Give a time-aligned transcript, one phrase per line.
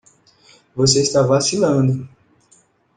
[0.75, 2.09] Você está vacilando.